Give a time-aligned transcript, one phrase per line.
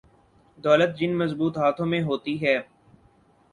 [0.57, 2.57] دولت جن مضبوط ہاتھوں میں ہوتی ہے۔